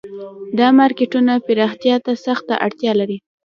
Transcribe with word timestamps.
دا 0.59 0.67
مارکیټونه 0.79 1.33
پراختیا 1.45 1.95
ته 2.05 2.11
سخته 2.25 2.53
اړتیا 2.65 2.91
لري 2.99 3.17